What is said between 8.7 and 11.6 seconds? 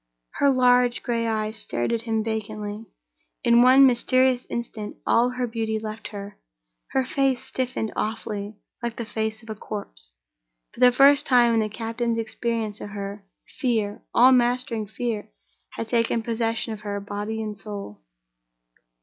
like the face of a corpse. For the first time in